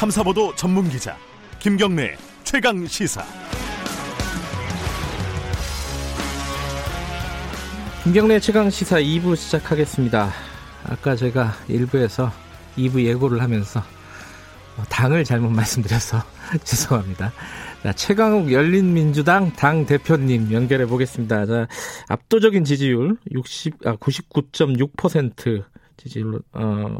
탐사보도 0.00 0.54
전문 0.54 0.88
기자 0.88 1.14
김경래 1.58 2.16
최강 2.42 2.86
시사. 2.86 3.22
김경래 8.04 8.40
최강 8.40 8.70
시사 8.70 8.98
2부 8.98 9.36
시작하겠습니다. 9.36 10.30
아까 10.84 11.14
제가 11.16 11.52
1부에서 11.68 12.30
2부 12.78 13.04
예고를 13.04 13.42
하면서 13.42 13.82
당을 14.88 15.22
잘못 15.24 15.50
말씀드려서 15.50 16.22
죄송합니다. 16.64 17.30
자, 17.82 17.92
최강욱 17.92 18.52
열린민주당 18.52 19.52
당 19.52 19.84
대표님 19.84 20.50
연결해 20.50 20.86
보겠습니다. 20.86 21.44
자, 21.44 21.68
압도적인 22.08 22.64
지지율 22.64 23.18
60, 23.32 23.86
아, 23.86 23.96
99.6% 23.96 25.62
지지율로, 25.98 26.40
어, 26.54 26.98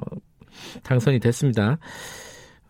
당선이 0.83 1.19
됐습니다. 1.21 1.79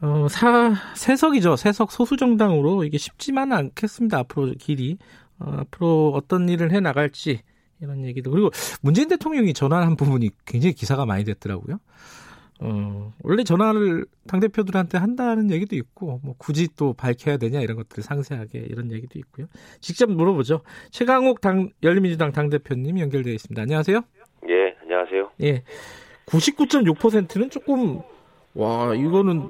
어, 0.02 0.28
사, 0.28 0.72
세석이죠. 0.95 1.56
세석 1.56 1.92
소수정당으로 1.92 2.84
이게 2.84 2.96
쉽지만은 2.98 3.56
않겠습니다. 3.56 4.18
앞으로 4.18 4.54
길이. 4.59 4.98
어, 5.38 5.56
앞으로 5.59 6.12
어떤 6.14 6.48
일을 6.48 6.73
해 6.73 6.80
나갈지 6.80 7.42
이런 7.80 8.04
얘기도. 8.04 8.30
그리고 8.30 8.50
문재인 8.82 9.09
대통령이 9.09 9.52
전화한 9.52 9.96
부분이 9.96 10.30
굉장히 10.46 10.74
기사가 10.74 11.04
많이 11.04 11.24
됐더라고요. 11.24 11.78
어, 12.62 13.12
원래 13.23 13.42
전화를 13.42 14.04
당대표들한테 14.26 14.98
한다는 14.98 15.50
얘기도 15.50 15.76
있고, 15.76 16.20
뭐, 16.23 16.34
굳이 16.37 16.68
또 16.76 16.92
밝혀야 16.92 17.38
되냐, 17.38 17.60
이런 17.60 17.78
것들 17.78 18.02
상세하게 18.02 18.59
이런 18.59 18.92
얘기도 18.92 19.18
있고요. 19.18 19.46
직접 19.80 20.10
물어보죠. 20.10 20.60
최강욱 20.90 21.40
당, 21.40 21.70
열린민주당 21.82 22.32
당대표님 22.32 22.98
연결되어 22.98 23.32
있습니다. 23.32 23.62
안녕하세요? 23.62 24.02
예, 24.51 24.76
안녕하세요. 24.82 25.30
예. 25.42 25.62
99.6%는 26.26 27.48
조금, 27.48 28.01
와, 28.52 28.95
이거는 28.95 29.48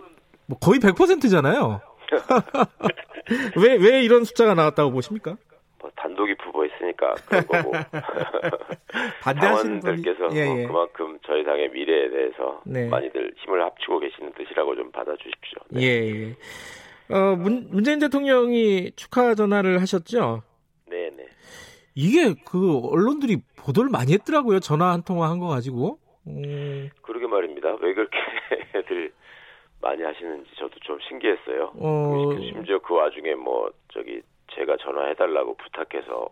뭐 0.51 0.59
거의 0.59 0.81
100%잖아요. 0.81 1.81
왜, 3.57 3.77
왜 3.77 4.03
이런 4.03 4.25
숫자가 4.25 4.55
나왔다고 4.55 4.91
보십니까? 4.91 5.37
뭐 5.81 5.91
단독이 5.95 6.35
부보했으니까 6.39 7.15
그런 7.27 7.47
거고. 7.47 7.73
반대하시는 9.23 9.81
분이- 9.81 10.35
예, 10.35 10.45
뭐 10.47 10.59
예. 10.59 10.67
그만큼 10.67 11.19
저희 11.25 11.45
당의 11.45 11.71
미래에 11.71 12.11
대해서 12.11 12.61
네. 12.67 12.89
많이들 12.89 13.33
힘을 13.45 13.63
합치고 13.63 14.01
계시는 14.01 14.33
뜻이라고 14.37 14.75
좀 14.75 14.91
받아주십시오. 14.91 15.59
네. 15.71 15.83
예, 15.83 15.87
예. 16.31 17.15
어, 17.15 17.37
문, 17.37 17.69
문재인 17.71 18.01
대통령이 18.01 18.91
축하 18.97 19.35
전화를 19.37 19.81
하셨죠? 19.81 20.43
네, 20.89 21.11
네. 21.17 21.27
이게 21.95 22.35
그 22.45 22.81
언론들이 22.89 23.39
보도를 23.57 23.89
많이 23.91 24.13
했더라고요. 24.15 24.59
전화 24.61 24.91
한 24.93 25.03
통화 25.03 25.31
한 25.31 25.39
거 25.39 25.47
가지고. 25.47 25.99
음, 26.27 26.91
그러게 27.03 27.27
말입니다. 27.29 27.69
왜 27.81 27.95
그렇게들 27.95 29.13
많이 29.81 30.03
하시는지 30.03 30.51
저도 30.57 30.75
좀 30.81 30.99
신기했어요. 31.09 31.73
어, 31.75 32.27
그 32.29 32.43
심지어 32.45 32.79
그 32.81 32.95
와중에 32.95 33.35
뭐 33.35 33.71
저기 33.93 34.21
제가 34.55 34.77
전화해달라고 34.79 35.57
부탁해서 35.57 36.29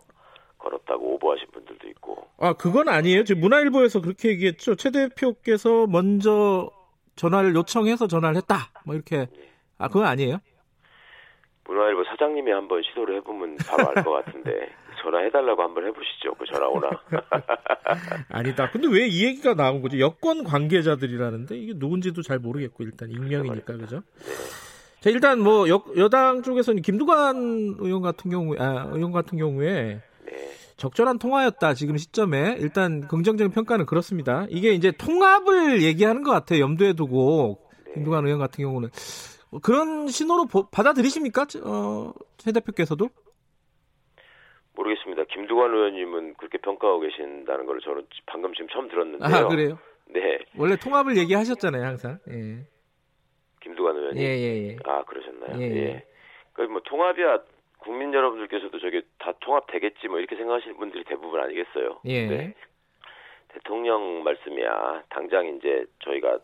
걸었다고 0.59 1.13
오버하신 1.15 1.47
분들도 1.51 1.87
있고. 1.89 2.27
아, 2.37 2.53
그건 2.53 2.89
아니에요. 2.89 3.23
지금 3.23 3.41
문화일보에서 3.41 4.01
그렇게 4.01 4.29
얘기했죠. 4.29 4.75
최 4.75 4.91
대표께서 4.91 5.87
먼저 5.87 6.69
전화를 7.15 7.55
요청해서 7.55 8.07
전화를 8.07 8.37
했다. 8.37 8.55
뭐 8.85 8.93
이렇게. 8.95 9.27
아, 9.77 9.87
그건 9.87 10.05
아니에요? 10.05 10.39
문화일보 11.65 12.03
사장님이 12.05 12.51
한번 12.51 12.81
시도를 12.83 13.17
해보면 13.17 13.57
바로 13.67 13.87
알 13.89 14.03
것 14.03 14.11
같은데 14.25 14.69
전화해달라고 15.01 15.61
한번 15.61 15.85
해보시죠. 15.87 16.33
그 16.35 16.45
전화 16.45 16.67
오나. 16.67 16.89
아니다. 18.29 18.69
근데 18.71 18.87
왜 18.87 19.07
이 19.07 19.25
얘기가 19.25 19.53
나온 19.55 19.81
거죠? 19.81 19.99
여권 19.99 20.43
관계자들이라는데 20.43 21.57
이게 21.57 21.73
누군지도 21.75 22.21
잘 22.21 22.39
모르겠고 22.39 22.83
일단 22.83 23.09
익명이니까 23.09 23.77
그죠? 23.77 24.01
자 24.99 25.09
일단 25.09 25.39
뭐 25.39 25.67
여, 25.69 25.83
여당 25.97 26.41
쪽에서는 26.43 26.81
김두관 26.81 27.75
의원 27.79 28.01
같은 28.01 28.29
경우 28.29 28.55
아 28.59 28.89
의원 28.91 29.11
같은 29.11 29.37
경우에 29.37 30.01
네. 30.25 30.51
적절한 30.77 31.17
통화였다 31.19 31.73
지금 31.73 31.97
시점에 31.97 32.57
일단 32.59 33.07
긍정적인 33.07 33.51
평가는 33.51 33.85
그렇습니다. 33.85 34.45
이게 34.49 34.71
이제 34.73 34.91
통합을 34.91 35.81
얘기하는 35.83 36.23
것 36.23 36.31
같아요. 36.31 36.59
염두에 36.61 36.93
두고 36.93 37.59
김두관 37.95 38.25
의원 38.25 38.39
같은 38.39 38.63
경우는 38.63 38.89
그런 39.63 40.07
신호로 40.09 40.45
보- 40.45 40.67
받아들이십니까? 40.69 41.47
어, 41.63 42.13
최 42.37 42.51
대표께서도? 42.51 43.09
모르겠습니다. 44.79 45.25
김두관 45.25 45.73
의원님은 45.73 46.35
그렇게 46.35 46.57
평가하고 46.57 47.01
계신다는 47.01 47.65
걸 47.65 47.79
저는 47.81 48.07
방금 48.25 48.53
지금 48.53 48.67
처음 48.69 48.87
들었는데요. 48.87 49.45
아 49.45 49.47
그래요? 49.47 49.77
네, 50.07 50.39
원래 50.57 50.75
통합을 50.75 51.17
얘기하셨잖아요 51.17 51.83
항상. 51.83 52.19
예. 52.29 52.65
김두관 53.61 53.95
의원님. 53.97 54.23
예, 54.23 54.27
예, 54.27 54.69
예. 54.69 54.77
아 54.85 55.03
그러셨나요? 55.03 55.61
예, 55.61 55.69
예. 55.69 55.75
예. 55.75 56.05
그뭐 56.53 56.81
통합이야 56.85 57.39
국민 57.79 58.13
여러분들께서도 58.13 58.79
저게 58.79 59.01
다 59.17 59.33
통합되겠지 59.39 60.07
뭐 60.07 60.19
이렇게 60.19 60.35
생각하시는 60.35 60.77
분들이 60.77 61.03
대부분 61.03 61.41
아니겠어요. 61.41 61.99
예. 62.05 62.27
네. 62.27 62.53
대통령 63.49 64.23
말씀이야 64.23 65.03
당장 65.09 65.47
이제 65.47 65.85
저희가 65.99 66.39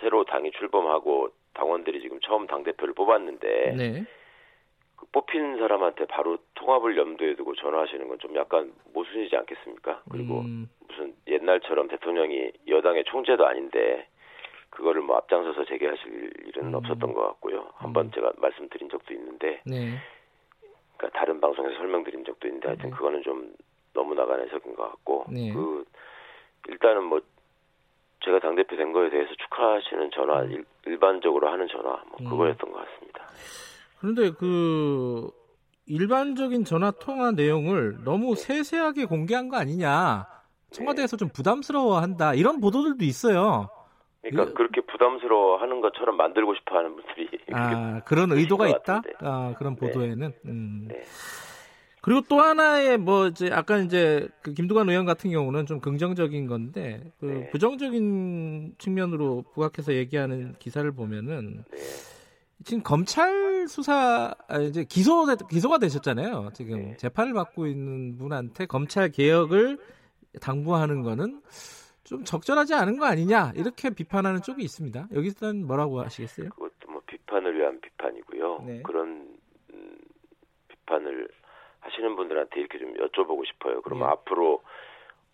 새로 0.00 0.24
당이 0.24 0.50
출범하고 0.52 1.30
당원들이 1.54 2.00
지금 2.00 2.20
처음 2.20 2.46
당 2.46 2.62
대표를 2.62 2.94
뽑았는데 2.94 3.74
네. 3.76 4.04
그 5.08 5.12
뽑힌 5.12 5.58
사람한테 5.58 6.06
바로 6.06 6.38
통합을 6.54 6.96
염두에 6.96 7.34
두고 7.36 7.54
전화하시는 7.54 8.08
건 8.08 8.18
좀 8.18 8.34
약간 8.36 8.72
모순이지 8.92 9.36
않겠습니까? 9.36 10.02
그리고 10.10 10.40
음, 10.40 10.68
무슨 10.88 11.14
옛날처럼 11.26 11.88
대통령이 11.88 12.50
여당의 12.66 13.04
총재도 13.04 13.46
아닌데 13.46 14.08
그거를 14.70 15.02
뭐 15.02 15.16
앞장서서 15.16 15.64
제기하실 15.66 16.32
일은 16.46 16.68
음. 16.68 16.74
없었던 16.74 17.12
것 17.12 17.22
같고요. 17.28 17.70
한번 17.74 18.10
제가 18.12 18.32
말씀드린 18.36 18.90
적도 18.90 19.14
있는데, 19.14 19.62
네. 19.64 19.96
그러니까 20.96 21.18
다른 21.18 21.40
방송에서 21.40 21.76
설명드린 21.78 22.24
적도 22.24 22.48
있는데, 22.48 22.68
하여튼 22.68 22.90
네. 22.90 22.96
그거는 22.96 23.22
좀 23.22 23.54
너무 23.94 24.14
나간 24.14 24.40
해석인 24.40 24.74
것 24.74 24.82
같고, 24.90 25.24
네. 25.30 25.52
그 25.52 25.84
일단은 26.68 27.04
뭐 27.04 27.20
제가 28.24 28.40
당 28.40 28.56
대표 28.56 28.76
된 28.76 28.92
거에 28.92 29.08
대해서 29.10 29.32
축하하시는 29.36 30.10
전화, 30.10 30.42
일, 30.42 30.64
일반적으로 30.84 31.48
하는 31.48 31.66
전화, 31.68 32.02
뭐 32.08 32.18
음. 32.20 32.28
그거였던 32.28 32.70
것 32.70 32.84
같습니다. 32.84 33.26
그런데 34.00 34.30
그 34.30 35.30
일반적인 35.86 36.64
전화 36.64 36.90
통화 36.90 37.30
내용을 37.30 37.98
너무 38.04 38.34
세세하게 38.34 39.06
공개한 39.06 39.48
거 39.48 39.56
아니냐. 39.56 40.26
청와대에서 40.70 41.16
좀 41.16 41.28
부담스러워한다. 41.30 42.34
이런 42.34 42.60
보도들도 42.60 43.04
있어요. 43.04 43.68
그러니까 44.22 44.50
이- 44.50 44.54
그렇게 44.54 44.80
부담스러워하는 44.82 45.80
것처럼 45.80 46.16
만들고 46.16 46.54
싶어하는 46.56 46.94
분들이 46.96 47.28
아, 47.52 48.00
그런 48.04 48.32
의도가 48.32 48.66
것 48.68 48.80
있다? 48.80 49.02
아, 49.20 49.54
그런 49.56 49.76
네. 49.76 49.80
보도에는. 49.80 50.32
음. 50.44 50.88
네. 50.88 51.02
그리고 52.02 52.20
또 52.28 52.40
하나의 52.40 52.96
뭐 52.98 53.26
이제 53.26 53.50
아까 53.52 53.78
이제 53.78 54.28
그 54.42 54.54
김두관 54.54 54.88
의원 54.88 55.04
같은 55.04 55.30
경우는 55.30 55.66
좀 55.66 55.80
긍정적인 55.80 56.46
건데 56.46 57.12
그 57.18 57.26
네. 57.26 57.50
부정적인 57.50 58.74
측면으로 58.78 59.44
부각해서 59.54 59.94
얘기하는 59.94 60.54
기사를 60.58 60.90
보면은 60.92 61.64
네. 61.70 61.78
지금 62.64 62.82
검찰 62.82 63.66
수사 63.68 64.34
아, 64.48 64.58
이제 64.58 64.84
기소 64.84 65.26
기소가 65.48 65.78
되셨잖아요. 65.78 66.50
지금 66.54 66.76
네. 66.78 66.96
재판을 66.96 67.32
받고 67.32 67.66
있는 67.66 68.16
분한테 68.18 68.66
검찰 68.66 69.10
개혁을 69.10 69.78
당부하는 70.40 71.02
거는 71.02 71.40
좀 72.04 72.24
적절하지 72.24 72.74
않은 72.74 72.98
거 72.98 73.06
아니냐 73.06 73.52
이렇게 73.54 73.90
비판하는 73.90 74.42
쪽이 74.42 74.62
있습니다. 74.62 75.08
여기서는 75.14 75.66
뭐라고 75.66 76.00
하시겠어요? 76.00 76.48
그것도 76.50 76.90
뭐 76.90 77.02
비판을 77.06 77.56
위한 77.58 77.80
비판이고요. 77.80 78.64
네. 78.66 78.82
그런 78.82 79.36
음, 79.72 79.98
비판을 80.68 81.28
하시는 81.80 82.16
분들한테 82.16 82.60
이렇게 82.60 82.78
좀 82.78 82.94
여쭤보고 82.94 83.46
싶어요. 83.46 83.82
그러면 83.82 84.06
네. 84.08 84.12
앞으로 84.12 84.62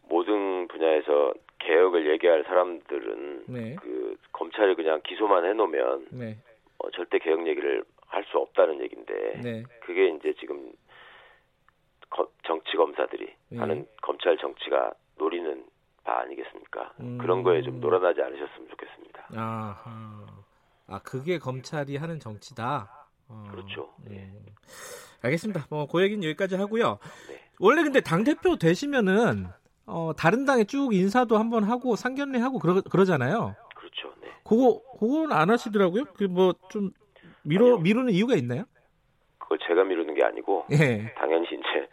모든 0.08 0.68
분야에서 0.68 1.32
개혁을 1.60 2.10
얘기할 2.10 2.44
사람들은 2.44 3.44
네, 3.48 3.76
그 3.80 4.16
검찰이 4.32 4.74
그냥 4.74 5.00
기소만 5.02 5.46
해놓으면 5.46 6.08
네, 6.10 6.36
어, 6.84 6.90
절대 6.90 7.18
개혁 7.18 7.46
얘기를 7.46 7.84
할 8.06 8.24
수 8.30 8.38
없다는 8.38 8.80
얘기인데 8.82 9.40
네, 9.42 9.62
그게 9.84 10.08
이제 10.08 10.32
지금 10.38 10.72
거- 12.10 12.28
정치 12.46 12.76
검사들이 12.76 13.34
예. 13.52 13.58
하는 13.58 13.86
검찰 14.02 14.36
정치가 14.38 14.92
노리는 15.18 15.66
바 16.04 16.20
아니겠습니까? 16.20 16.92
음. 17.00 17.18
그런 17.18 17.42
거에 17.42 17.62
좀 17.62 17.80
놀아나지 17.80 18.20
않으셨으면 18.22 18.68
좋겠습니다. 18.68 19.26
아하. 19.34 20.26
아 20.86 21.00
그게 21.02 21.38
검찰이 21.38 21.96
하는 21.96 22.20
정치다. 22.20 23.06
어, 23.28 23.44
그렇죠. 23.50 23.92
네. 24.04 24.30
알겠습니다. 25.22 25.66
뭐 25.70 25.86
그 25.86 26.02
얘기는 26.02 26.22
여기까지 26.22 26.54
하고요. 26.56 26.98
네. 27.28 27.40
원래 27.58 27.82
근데 27.82 28.00
당 28.00 28.22
대표 28.22 28.56
되시면은 28.56 29.46
어, 29.86 30.12
다른 30.16 30.44
당에 30.44 30.64
쭉 30.64 30.94
인사도 30.94 31.36
한번 31.38 31.64
하고 31.64 31.96
상견례 31.96 32.38
하고 32.38 32.58
그러, 32.58 32.80
그러잖아요. 32.82 33.56
그렇죠. 33.74 34.14
네. 34.20 34.28
그거 34.44 34.80
그거는 34.98 35.32
안 35.32 35.50
하시더라고요. 35.50 36.04
그 36.16 36.24
뭐 36.24 36.54
좀 36.70 36.90
미뤄. 37.42 37.78
미루는 37.78 38.12
이유가 38.12 38.34
있나요? 38.34 38.64
그걸 39.38 39.58
제가 39.66 39.84
미루는 39.84 40.14
게 40.14 40.24
아니고 40.24 40.64
예. 40.72 41.12
당연히 41.16 41.44
이제 41.46 41.88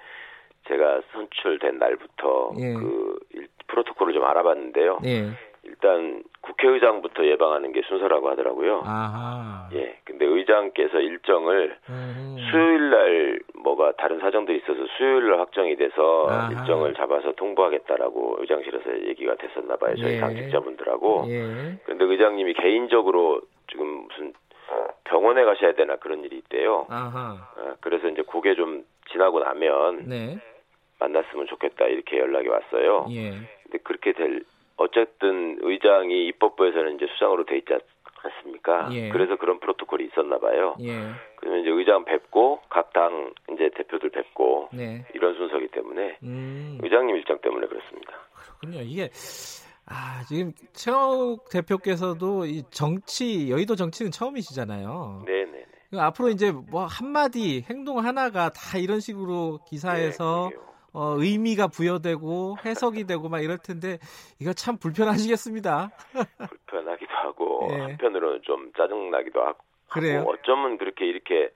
제가 0.68 1.02
선출된 1.12 1.78
날부터 1.78 2.52
예. 2.60 2.74
그 2.74 3.20
일- 3.32 3.50
프로토콜을 3.68 4.14
좀 4.14 4.24
알아봤는데요. 4.24 5.00
예. 5.06 5.30
일단 5.72 6.22
국회 6.42 6.68
국회의장부터 6.68 7.26
예방하는 7.26 7.72
게 7.72 7.82
순서라고 7.88 8.30
하더라고요. 8.30 8.82
아하. 8.86 9.70
예. 9.74 9.98
근데 10.04 10.26
의장께서 10.26 11.00
일정을 11.00 11.78
음. 11.90 12.38
수요일 12.52 12.90
날 12.90 13.40
뭐가 13.64 13.94
다른 13.94 14.20
사정들이 14.20 14.58
있어서 14.60 14.86
수요일 14.98 15.30
날 15.30 15.40
확정이 15.40 15.76
돼서 15.78 16.28
아하. 16.30 16.52
일정을 16.52 16.94
잡아서 16.96 17.32
통보하겠다라고 17.34 18.38
의장실에서 18.40 19.08
얘기가 19.08 19.36
됐었나 19.36 19.78
봐요. 19.78 19.96
저희 19.96 20.16
예. 20.16 20.20
당직자분들하고. 20.20 21.26
예. 21.30 21.80
근데 21.86 22.06
의장님이 22.06 22.54
개인적으로 22.54 23.42
지금 23.70 24.08
무슨 24.08 24.34
병원에 25.06 25.44
가셔야 25.44 25.74
되나 25.74 25.96
그런 25.96 26.24
일이 26.24 26.38
있대요. 26.38 26.86
아하. 26.90 27.38
어, 27.58 27.76
그래서 27.80 28.08
이제 28.08 28.24
그게 28.24 28.56
좀 28.56 28.84
지나고 29.12 29.40
나면 29.40 30.04
네. 30.08 30.38
만났으면 31.00 31.48
좋겠다 31.48 31.86
이렇게 31.86 32.20
연락이 32.20 32.48
왔어요. 32.50 33.08
예. 33.12 33.32
근데 33.64 33.78
그렇게 33.84 34.12
될 34.14 34.44
어쨌든 34.82 35.58
의장이 35.62 36.28
입법부에서는 36.28 36.96
이제 36.96 37.08
수장으로 37.14 37.46
돼 37.46 37.58
있지 37.58 37.74
않습니까? 38.24 38.90
예. 38.94 39.10
그래서 39.10 39.36
그런 39.38 39.60
프로토콜이 39.60 40.06
있었나 40.06 40.38
봐요. 40.40 40.76
예. 40.82 41.12
그러면 41.38 41.62
이제 41.62 41.70
의장 41.72 42.06
뵙고 42.06 42.62
각 42.70 42.92
당 42.94 43.34
이제 43.54 43.70
대표들 43.76 44.10
뵙고 44.10 44.70
네. 44.74 45.06
이런 45.14 45.36
순서기 45.36 45.70
때문에 45.70 46.18
음. 46.24 46.78
의장님 46.84 47.16
일정 47.16 47.40
때문에 47.40 47.68
그렇습니다. 47.68 48.14
그렇군요. 48.60 48.82
이게 48.82 49.10
아, 49.86 50.24
지금 50.28 50.52
최욱 50.74 51.50
대표께서도 51.50 52.46
이 52.46 52.64
정치 52.70 53.50
여의도 53.50 53.76
정치는 53.76 54.12
처음이시잖아요. 54.12 55.24
네네네. 55.26 55.66
그 55.90 56.00
앞으로 56.00 56.30
이제 56.30 56.52
뭐 56.52 56.86
한마디 56.86 57.64
행동 57.70 58.00
하나가 58.00 58.50
다 58.50 58.78
이런 58.78 59.00
식으로 59.00 59.60
기사에서 59.68 60.50
네. 60.52 60.58
어, 60.94 61.16
의미가 61.18 61.68
부여되고 61.68 62.58
해석이 62.66 63.06
되고 63.06 63.30
막 63.30 63.42
이럴 63.42 63.58
텐데 63.58 63.98
이거 64.40 64.54
참 64.54 64.78
불편하시겠습니다. 64.78 65.92
불편하기도 66.50 67.14
하고 67.14 67.68
예. 67.72 67.78
한편으로는 67.80 68.42
좀 68.44 68.72
짜증 68.78 69.10
나기도 69.10 69.42
하고 69.42 69.60
그래요? 69.90 70.26
어쩌면 70.28 70.78
그렇게 70.78 71.06
이렇게 71.06 71.52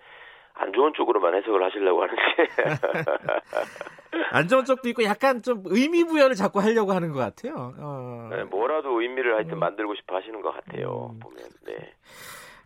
안 0.54 0.72
좋은 0.72 0.94
쪽으로만 0.96 1.36
해석을 1.36 1.64
하시려고 1.64 2.04
하는지 2.04 2.22
안 4.32 4.48
좋은 4.48 4.64
쪽도 4.64 4.88
있고 4.90 5.04
약간 5.04 5.42
좀 5.42 5.64
의미 5.66 6.06
부여를 6.06 6.36
자꾸 6.36 6.62
하려고 6.62 6.94
하는 6.94 7.12
것 7.12 7.20
같아요. 7.20 7.74
어. 7.78 8.30
네, 8.32 8.44
뭐라도 8.46 9.02
의미를 9.02 9.36
하여튼 9.36 9.60
만들고 9.60 9.96
싶어 9.96 10.16
하시는 10.16 10.42
것 10.42 10.54
같아요. 10.54 11.12
음. 11.14 11.20
보면 11.20 11.38
네. 11.66 11.94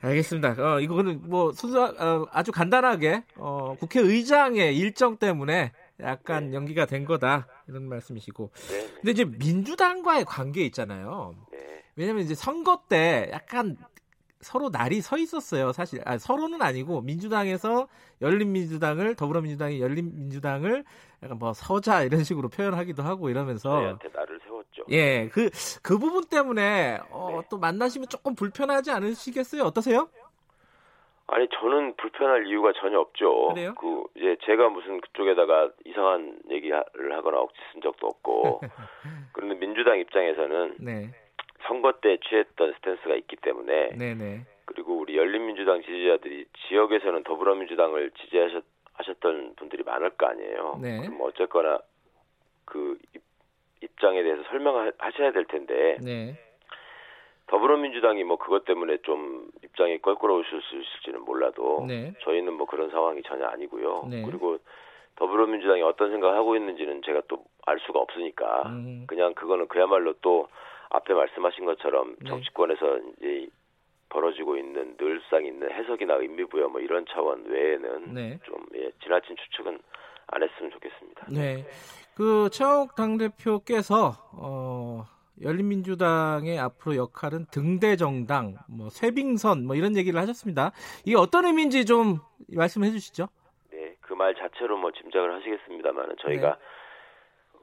알겠습니다. 0.01 0.55
어, 0.59 0.79
이거는 0.79 1.21
뭐 1.27 1.51
순수 1.51 1.81
어, 1.81 2.27
아주 2.31 2.51
간단하게 2.51 3.23
어, 3.37 3.75
국회의장의 3.79 4.77
일정 4.77 5.17
때문에 5.17 5.71
약간 6.01 6.53
연기가 6.53 6.85
된 6.85 7.05
거다 7.05 7.47
이런 7.67 7.87
말씀이시고. 7.89 8.51
네, 8.53 8.87
근데 8.95 9.11
이제 9.11 9.25
민주당과의 9.25 10.25
관계 10.25 10.63
있잖아요. 10.65 11.35
네. 11.51 11.83
왜냐면 11.95 12.23
이제 12.23 12.35
선거 12.35 12.83
때 12.87 13.29
약간 13.31 13.77
서로 14.41 14.69
날이 14.69 15.01
서 15.01 15.17
있었어요. 15.17 15.73
사실 15.73 16.01
아, 16.05 16.17
서로는 16.17 16.61
아니고 16.61 17.01
민주당에서 17.01 17.87
열린민주당을 18.21 19.15
더불어민주당이 19.15 19.81
열린민주당을 19.81 20.85
약간 21.23 21.37
뭐 21.37 21.53
서자 21.53 22.03
이런 22.03 22.23
식으로 22.23 22.47
표현하기도 22.47 23.03
하고 23.03 23.29
이러면서 23.29 23.97
세웠죠. 24.45 24.85
예, 24.89 25.27
그, 25.29 25.49
그 25.81 25.97
부분 25.97 26.25
때문에, 26.25 26.99
어, 27.09 27.41
네. 27.41 27.47
또 27.49 27.57
만나시면 27.57 28.07
조금 28.07 28.35
불편하지 28.35 28.91
않으시겠어요? 28.91 29.63
어떠세요? 29.63 30.09
아니 31.31 31.47
저는 31.49 31.95
불편할 31.95 32.47
이유가 32.47 32.73
전혀 32.73 32.99
없죠. 32.99 33.49
그래요? 33.49 33.73
그 33.75 34.03
이제 34.15 34.35
제가 34.43 34.69
무슨 34.69 34.99
그쪽에다가 35.01 35.69
이상한 35.85 36.39
얘기를 36.49 36.83
하거나 37.15 37.39
억지 37.39 37.57
쓴 37.71 37.81
적도 37.81 38.07
없고. 38.07 38.61
그런데 39.33 39.55
민주당 39.55 39.99
입장에서는 39.99 40.75
네, 40.79 41.09
선거 41.67 41.91
때 41.93 42.17
취했던 42.27 42.73
스탠스가 42.73 43.15
있기 43.15 43.35
때문에 43.37 43.89
네네. 43.97 44.41
그리고 44.65 44.97
우리 44.97 45.17
열린민주당 45.17 45.81
지지자들이 45.81 46.45
지역에서는 46.67 47.23
더불어민주당을 47.23 48.11
지지하셨던 48.11 49.55
분들이 49.55 49.83
많을 49.83 50.11
거 50.11 50.27
아니에요. 50.27 50.79
네. 50.81 50.99
그럼 51.01 51.17
어쨌거나 51.21 51.79
그 52.65 52.97
입- 53.15 53.23
입장에 53.81 54.21
대해서 54.23 54.43
설명하셔야 54.49 55.31
될 55.31 55.45
텐데 55.45 55.97
네, 56.03 56.33
더불어민주당이 57.49 58.23
뭐 58.23 58.37
그것 58.37 58.65
때문에 58.65 58.97
좀 59.03 59.49
입장이 59.63 59.99
껄끄러우실 59.99 60.61
수 60.61 60.75
있을지는 60.75 61.23
몰라도 61.25 61.85
네. 61.87 62.13
저희는 62.21 62.53
뭐 62.53 62.65
그런 62.65 62.89
상황이 62.89 63.21
전혀 63.23 63.45
아니고요. 63.45 64.07
네. 64.09 64.23
그리고 64.25 64.57
더불어민주당이 65.15 65.81
어떤 65.81 66.11
생각을 66.11 66.35
하고 66.35 66.55
있는지는 66.55 67.01
제가 67.03 67.21
또 67.27 67.43
알 67.69 67.79
수가 67.85 67.99
없으니까 67.99 68.63
음. 68.65 69.05
그냥 69.07 69.33
그거는 69.35 69.67
그야말로 69.67 70.13
또 70.21 70.47
앞에 70.89 71.13
말씀하신 71.13 71.65
것처럼 71.65 72.15
네. 72.19 72.29
정치권에서 72.29 72.97
이제 73.17 73.47
벌어지고 74.09 74.57
있는 74.57 74.97
늘상 74.97 75.45
있는 75.45 75.71
해석이나 75.71 76.15
의미 76.15 76.43
부여 76.45 76.67
뭐 76.67 76.81
이런 76.81 77.05
차원 77.11 77.45
외에는 77.45 78.13
네. 78.15 78.39
좀 78.43 78.65
예, 78.75 78.91
지나친 79.03 79.35
추측은 79.35 79.79
안 80.27 80.43
했으면 80.43 80.71
좋겠습니다. 80.71 81.27
네. 81.29 81.63
그, 82.15 82.49
최욱 82.51 82.95
당대표께서, 82.95 84.11
어, 84.33 85.03
열린민주당의 85.41 86.59
앞으로 86.59 86.95
역할은 86.95 87.45
등대정당, 87.51 88.55
뭐, 88.69 88.89
쇄빙선, 88.89 89.65
뭐, 89.65 89.75
이런 89.75 89.95
얘기를 89.95 90.19
하셨습니다. 90.19 90.71
이게 91.05 91.15
어떤 91.15 91.45
의미인지 91.45 91.85
좀 91.85 92.19
말씀해 92.53 92.91
주시죠. 92.91 93.27
네, 93.71 93.95
그 94.01 94.15
말 94.15 94.35
자체로 94.35 94.77
뭐 94.77 94.91
짐작을 94.91 95.33
하시겠습니다만은 95.33 96.15
저희가 96.19 96.49
네. 96.49 96.55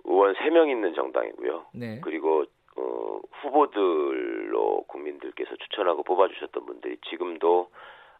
의원 0.04 0.34
3명 0.34 0.70
있는 0.70 0.94
정당이고요. 0.94 1.66
네. 1.74 2.00
그리고 2.02 2.44
어, 2.76 3.20
후보들로 3.42 4.84
국민들께서 4.88 5.56
추천하고 5.56 6.02
뽑아주셨던 6.02 6.64
분들이 6.66 6.96
지금도 7.10 7.68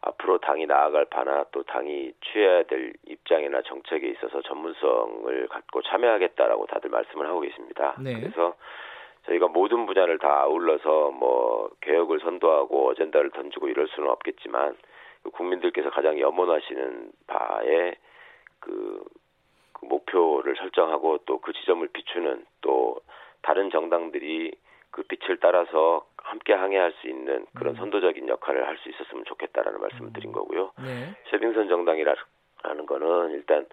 앞으로 0.01 0.37
당이 0.39 0.67
나아갈 0.67 1.05
바나 1.05 1.45
또 1.51 1.63
당이 1.63 2.13
취해야 2.21 2.63
될 2.63 2.93
입장이나 3.07 3.61
정책에 3.63 4.07
있어서 4.09 4.41
전문성을 4.43 5.47
갖고 5.47 5.81
참여하겠다라고 5.81 6.67
다들 6.67 6.89
말씀을 6.89 7.27
하고 7.27 7.39
계십니다. 7.41 7.95
네. 7.99 8.19
그래서 8.19 8.53
저희가 9.27 9.47
모든 9.47 9.85
분야를 9.85 10.17
다 10.19 10.41
아울러서 10.41 11.11
뭐 11.11 11.69
개혁을 11.81 12.19
선도하고 12.19 12.89
어젠다를 12.89 13.29
던지고 13.31 13.67
이럴 13.67 13.87
수는 13.89 14.09
없겠지만 14.09 14.75
그 15.23 15.31
국민들께서 15.31 15.89
가장 15.89 16.19
염원하시는 16.19 17.11
바에 17.27 17.95
그, 18.59 19.03
그 19.73 19.85
목표를 19.85 20.55
설정하고 20.55 21.19
또 21.25 21.37
그 21.39 21.53
지점을 21.53 21.87
비추는 21.87 22.45
또 22.61 22.99
다른 23.41 23.69
정당들이 23.69 24.51
그 24.91 25.03
빛을 25.03 25.37
따라서 25.39 26.05
함께 26.17 26.53
항해할 26.53 26.91
수 26.93 27.07
있는 27.07 27.45
그런 27.55 27.75
음. 27.75 27.77
선도적인 27.77 28.27
역할을 28.27 28.67
할 28.67 28.77
수 28.77 28.89
있었으면 28.89 29.23
좋겠다라는 29.25 29.79
말씀을 29.79 30.13
드린 30.13 30.31
거고요. 30.31 30.71
네. 30.83 31.15
쇄빙선 31.29 31.69
정당이라는 31.69 32.15
거는 32.85 33.31
일단 33.31 33.65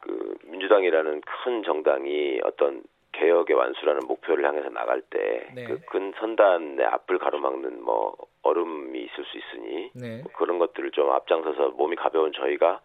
그 0.00 0.36
민주당이라는 0.44 1.20
큰 1.20 1.62
정당이 1.62 2.40
어떤 2.44 2.82
개혁의 3.12 3.54
완수라는 3.56 4.06
목표를 4.06 4.44
향해서 4.46 4.70
나갈 4.70 5.02
때 5.02 5.46
네. 5.54 5.64
그큰 5.64 6.14
선단의 6.18 6.84
앞을 6.86 7.18
가로막는 7.18 7.82
뭐 7.82 8.16
얼음이 8.42 8.98
있을 8.98 9.24
수 9.24 9.38
있으니 9.38 9.90
네. 9.94 10.22
뭐 10.22 10.32
그런 10.32 10.58
것들을 10.58 10.90
좀 10.92 11.10
앞장서서 11.10 11.70
몸이 11.70 11.96
가벼운 11.96 12.32
저희가 12.32 12.80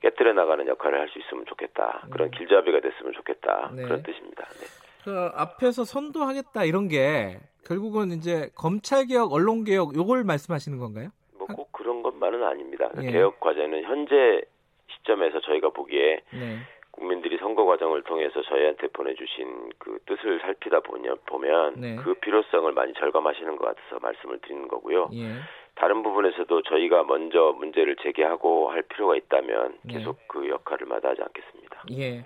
깨뜨려 0.00 0.32
나가는 0.32 0.66
역할을 0.66 0.98
할 0.98 1.08
수 1.10 1.18
있으면 1.18 1.44
좋겠다. 1.46 2.06
그런 2.10 2.30
길잡이가 2.30 2.80
됐으면 2.80 3.12
좋겠다. 3.12 3.70
네. 3.74 3.82
그런 3.82 4.02
뜻입니다. 4.02 4.44
네. 4.44 4.66
그 5.04 5.30
앞에서 5.34 5.84
선도하겠다 5.84 6.64
이런 6.64 6.88
게 6.88 7.38
결국은 7.66 8.10
이제 8.12 8.50
검찰 8.56 9.06
개혁, 9.06 9.32
언론 9.32 9.64
개혁 9.64 9.96
요걸 9.96 10.24
말씀하시는 10.24 10.78
건가요? 10.78 11.10
뭐 11.38 11.46
꼭 11.48 11.72
그런 11.72 12.02
것만은 12.02 12.42
아닙니다. 12.44 12.88
예. 13.02 13.10
개혁 13.10 13.40
과제는 13.40 13.82
현재 13.84 14.42
시점에서 14.88 15.40
저희가 15.40 15.70
보기에 15.70 16.20
네. 16.32 16.58
국민들이 16.92 17.38
선거 17.38 17.64
과정을 17.64 18.02
통해서 18.02 18.42
저희한테 18.42 18.88
보내주신 18.88 19.70
그 19.78 19.98
뜻을 20.06 20.40
살피다 20.40 20.80
보면, 20.80 21.16
보면 21.26 21.80
네. 21.80 21.96
그 21.96 22.14
필요성을 22.14 22.70
많이 22.72 22.92
절감하시는 22.94 23.56
것 23.56 23.64
같아서 23.64 23.98
말씀을 24.00 24.38
드리는 24.40 24.68
거고요. 24.68 25.08
예. 25.14 25.40
다른 25.74 26.02
부분에서도 26.02 26.62
저희가 26.62 27.04
먼저 27.04 27.54
문제를 27.58 27.96
제기하고 28.02 28.70
할 28.70 28.82
필요가 28.82 29.16
있다면 29.16 29.78
네. 29.82 29.94
계속 29.94 30.18
그 30.28 30.48
역할을 30.48 30.86
마다하지 30.86 31.22
않겠습니다. 31.22 31.84
예. 31.92 32.24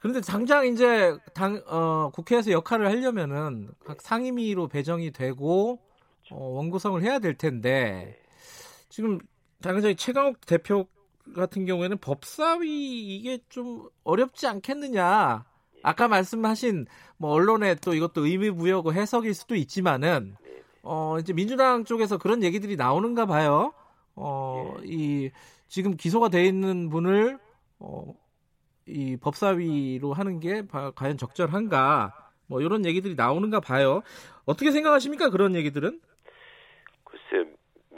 그런데 0.00 0.20
당장 0.20 0.66
이제 0.66 1.16
당 1.34 1.60
어, 1.68 2.10
국회에서 2.12 2.50
역할을 2.50 2.88
하려면은 2.88 3.68
각 3.84 4.00
상임위로 4.00 4.68
배정이 4.68 5.12
되고 5.12 5.78
어, 6.32 6.36
원구성을 6.36 7.00
해야 7.02 7.18
될 7.18 7.36
텐데 7.36 8.18
지금 8.88 9.18
당장에 9.62 9.94
최강욱 9.94 10.46
대표 10.46 10.86
같은 11.34 11.64
경우에는 11.66 11.98
법사위 11.98 13.16
이게 13.16 13.38
좀 13.48 13.88
어렵지 14.04 14.46
않겠느냐? 14.46 15.44
아까 15.82 16.08
말씀하신 16.08 16.86
뭐 17.16 17.30
언론에 17.32 17.74
또 17.76 17.94
이것도 17.94 18.26
의미 18.26 18.50
부여고 18.50 18.92
해석일 18.92 19.32
수도 19.34 19.54
있지만은 19.54 20.36
어 20.82 21.16
이제 21.18 21.32
민주당 21.32 21.84
쪽에서 21.84 22.18
그런 22.18 22.42
얘기들이 22.42 22.76
나오는가 22.76 23.26
봐요. 23.26 23.72
어이 24.14 25.30
지금 25.68 25.96
기소가 25.96 26.28
돼 26.28 26.44
있는 26.44 26.88
분을 26.90 27.38
어이 27.78 29.16
법사위로 29.20 30.12
하는 30.12 30.40
게 30.40 30.66
바- 30.66 30.90
과연 30.90 31.16
적절한가? 31.16 32.14
뭐 32.46 32.60
이런 32.60 32.84
얘기들이 32.84 33.14
나오는가 33.14 33.60
봐요. 33.60 34.02
어떻게 34.44 34.72
생각하십니까? 34.72 35.30
그런 35.30 35.54
얘기들은? 35.54 36.00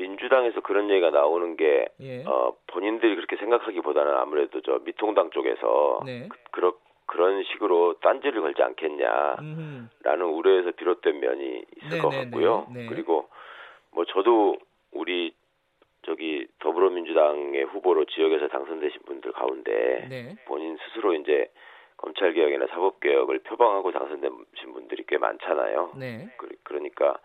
민주당에서 0.03 0.61
그런 0.61 0.91
얘기가 0.91 1.11
나오는 1.11 1.57
게 1.57 1.87
예. 2.01 2.25
어, 2.25 2.57
본인들이 2.67 3.15
그렇게 3.15 3.37
생각하기보다는 3.37 4.15
아무래도 4.15 4.61
저 4.63 4.81
미통당 4.85 5.31
쪽에서 5.31 6.01
네. 6.05 6.29
그, 6.51 6.61
런 6.61 6.73
그런 7.07 7.43
식으로 7.45 7.95
딴지를 8.01 8.41
걸지 8.41 8.63
않겠냐라는 8.63 9.89
음흠. 10.01 10.23
우려에서 10.23 10.71
비롯된 10.73 11.21
면이 11.21 11.65
있을 11.77 11.91
네, 11.91 11.99
것 11.99 12.09
네, 12.11 12.25
같고요. 12.25 12.67
네, 12.73 12.83
네. 12.83 12.87
그리고 12.87 13.29
뭐 13.91 14.05
저도 14.07 14.57
우리 14.93 15.35
저기 16.05 16.47
더불어민주당의 16.59 17.65
후보로 17.65 18.07
지역에서 18.07 18.49
당선되신 18.49 19.03
분들 19.07 19.33
가운데 19.33 20.07
네. 20.09 20.35
본인 20.47 20.77
스스로 20.79 21.15
이제 21.15 21.49
검찰 21.97 22.33
개혁이나 22.33 22.67
사법 22.69 22.99
개혁을 23.01 23.41
표방하고 23.41 23.93
당선되신 23.93 24.73
분들이 24.73 25.05
꽤 25.07 25.19
많잖아요. 25.19 25.93
네. 25.97 26.29
그, 26.39 26.49
그러니까 26.65 27.19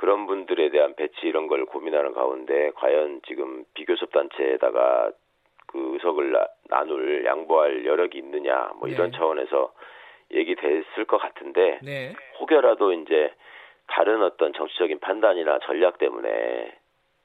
그런 0.00 0.26
분들에 0.26 0.70
대한 0.70 0.94
배치 0.94 1.26
이런 1.26 1.46
걸 1.46 1.66
고민하는 1.66 2.14
가운데 2.14 2.70
과연 2.76 3.20
지금 3.26 3.64
비교섭 3.74 4.10
단체에다가 4.12 5.10
그 5.66 5.90
의석을 5.92 6.32
나, 6.32 6.46
나눌 6.70 7.22
양보할 7.26 7.84
여력이 7.84 8.16
있느냐 8.16 8.70
뭐 8.76 8.88
이런 8.88 9.10
네. 9.10 9.18
차원에서 9.18 9.74
얘기됐을 10.32 11.04
것 11.06 11.18
같은데 11.18 11.80
네. 11.82 12.14
혹여라도 12.38 12.94
이제 12.94 13.30
다른 13.88 14.22
어떤 14.22 14.54
정치적인 14.54 15.00
판단이나 15.00 15.58
전략 15.64 15.98
때문에 15.98 16.72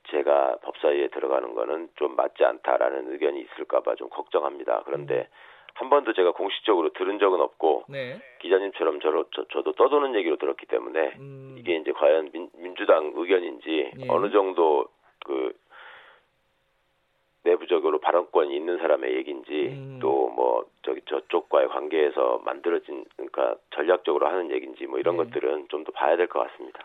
제가 0.10 0.58
법사위에 0.62 1.08
들어가는 1.08 1.56
거는 1.56 1.88
좀 1.96 2.18
맞지 2.18 2.44
않다라는 2.44 3.10
의견이 3.14 3.40
있을까봐 3.40 3.96
좀 3.96 4.10
걱정합니다. 4.10 4.82
그런데 4.84 5.30
한 5.76 5.90
번도 5.90 6.14
제가 6.14 6.32
공식적으로 6.32 6.90
들은 6.94 7.20
적은 7.20 7.40
없고 7.42 7.84
네. 7.90 8.20
기자님처럼 8.40 9.02
저로, 9.02 9.26
저, 9.36 9.46
저도 9.52 9.74
떠도는 9.74 10.16
얘기로 10.16 10.38
들었기 10.38 10.66
때문에 10.68 11.16
음. 11.20 11.56
이게 11.60 11.76
이제 11.76 11.92
과연 11.92 12.30
민, 12.34 12.50
민주당 12.58 13.12
의견인지 13.14 13.92
예. 14.00 14.06
어느 14.08 14.32
정도 14.32 14.88
그 15.26 15.54
내부적으로 17.44 18.00
발언권이 18.00 18.56
있는 18.56 18.78
사람의 18.80 19.16
얘기인지 19.18 19.52
음. 19.52 20.00
또뭐 20.02 20.66
저기 20.84 21.02
저쪽과의 21.08 21.68
관계에서 21.68 22.42
만들어진 22.44 23.06
그러니까 23.16 23.56
전략적으로 23.76 24.28
하는 24.28 24.52
얘기인지 24.52 24.88
뭐 24.88 24.98
이런 24.98 25.18
네. 25.18 25.24
것들은 25.26 25.68
좀 25.70 25.84
더 25.84 25.92
봐야 25.92 26.16
될 26.18 26.28
것 26.28 26.40
같습니다. 26.48 26.80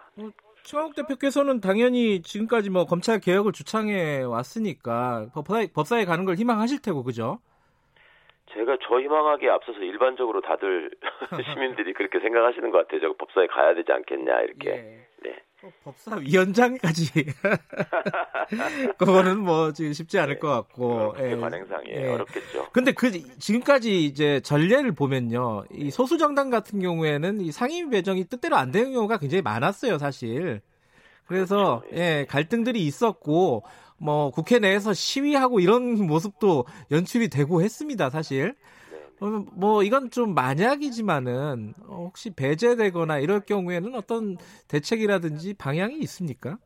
최강욱 0.65 0.95
대표께서는 0.95 1.61
당연히 1.61 2.21
지금까지 2.21 2.69
뭐 2.69 2.85
검찰 2.85 3.19
개혁을 3.21 3.53
주창해 3.53 4.23
왔으니까 4.25 5.29
법사위, 5.33 5.73
법사위 5.73 6.05
가는 6.05 6.27
걸 6.27 6.35
희망하실 6.35 6.83
테고 6.83 7.03
그죠? 7.05 7.39
제가 8.53 8.77
저 8.83 9.01
희망하기에 9.01 9.49
앞서서 9.51 9.79
일반적으로 9.81 10.41
다들 10.41 10.91
시민들이 11.55 11.93
그렇게 11.93 12.21
생각하시는 12.21 12.71
것 12.71 12.79
같아요. 12.79 13.01
저 13.01 13.15
법사에 13.19 13.47
가야 13.47 13.75
되지 13.75 13.93
않겠냐 13.93 14.41
이렇게. 14.41 14.71
예. 14.71 15.07
네. 15.23 15.37
또 15.61 15.71
법사위원장까지 15.85 17.27
그거는 18.99 19.41
뭐 19.41 19.73
지금 19.73 19.93
쉽지 19.93 20.19
않을 20.19 20.39
것 20.39 20.49
같고. 20.49 21.15
예. 21.19 21.37
관행상에 21.37 21.85
예. 21.89 22.09
어렵겠죠. 22.09 22.69
근데 22.73 22.93
그 22.93 23.11
지금까지 23.39 24.05
이제 24.05 24.41
전례를 24.41 24.93
보면요, 24.93 25.65
이 25.71 25.91
소수 25.91 26.19
정당 26.19 26.51
같은 26.51 26.81
경우에는 26.81 27.41
이 27.41 27.53
상임위 27.53 27.91
배정이 27.91 28.25
뜻대로 28.25 28.57
안 28.57 28.71
되는 28.71 28.93
경우가 28.93 29.19
굉장히 29.19 29.43
많았어요, 29.43 29.99
사실. 29.99 30.63
그래서 31.31 31.83
그렇죠. 31.83 31.97
예 31.97 32.27
갈등들이 32.29 32.81
있었고 32.81 33.63
뭐 34.03 34.31
국회 34.33 34.59
내에서 34.59 34.93
시위하고 34.93 35.61
이런 35.61 35.95
모습도 36.11 36.65
연출이 36.91 37.29
되고 37.31 37.63
했습니다, 37.63 38.11
사실. 38.11 38.55
네. 38.91 38.99
어, 39.21 39.45
뭐 39.57 39.85
이건 39.85 40.11
좀 40.11 40.35
만약이지만은 40.35 41.75
어, 41.89 41.95
혹시 42.07 42.35
배제되거나 42.35 43.21
이럴 43.21 43.41
경우에는 43.47 43.95
어떤 43.95 44.39
대책이라든지 44.69 45.55
방향이 45.57 45.99
있습니까? 45.99 46.57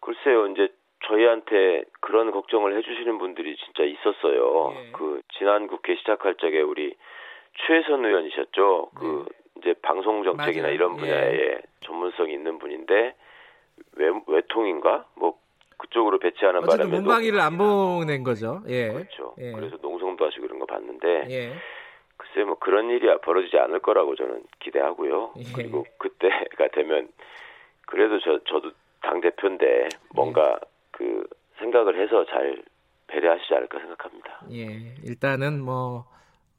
글쎄요, 0.00 0.46
이제 0.46 0.68
저희한테 1.08 1.82
그런 2.00 2.30
걱정을 2.30 2.76
해주시는 2.78 3.18
분들이 3.18 3.56
진짜 3.56 3.82
있었어요. 3.82 4.74
예. 4.76 4.92
그 4.92 5.22
지난 5.36 5.66
국회 5.66 5.96
시작할 5.96 6.36
적에 6.36 6.60
우리 6.60 6.94
최선 7.66 8.04
의원이셨죠. 8.04 8.90
그 8.94 9.26
이제 9.58 9.74
방송 9.82 10.22
정책이나 10.22 10.68
네. 10.68 10.74
이런 10.74 10.96
예. 10.96 11.00
분야에 11.00 11.58
전문 11.80 12.07
성이 12.28 12.34
있는 12.34 12.58
분인데 12.58 13.14
외, 13.96 14.10
외통인가 14.26 15.06
뭐 15.14 15.38
그쪽으로 15.78 16.18
배치하는 16.18 16.62
바람에 16.62 16.90
문광희를 16.90 17.40
안 17.40 17.56
보낸 17.56 18.22
거죠. 18.22 18.62
예. 18.68 18.92
그렇죠. 18.92 19.34
예. 19.38 19.52
그래서 19.52 19.76
농성도 19.80 20.26
하시고 20.26 20.42
그런 20.42 20.58
거 20.58 20.66
봤는데 20.66 21.26
예. 21.30 21.52
글쎄 22.16 22.44
뭐 22.44 22.58
그런 22.58 22.90
일이 22.90 23.06
벌어지지 23.22 23.56
않을 23.58 23.80
거라고 23.80 24.14
저는 24.16 24.42
기대하고요. 24.60 25.34
예. 25.38 25.42
그리고 25.54 25.86
그때가 25.98 26.68
되면 26.72 27.08
그래도 27.86 28.18
저 28.20 28.38
저도 28.44 28.72
당 29.00 29.20
대표인데 29.20 29.88
뭔가 30.14 30.58
그 30.90 31.24
생각을 31.58 32.00
해서 32.02 32.26
잘 32.26 32.62
배려하시지 33.06 33.54
않을까 33.54 33.78
생각합니다. 33.78 34.40
예, 34.52 34.94
일단은 35.02 35.62
뭐, 35.62 36.04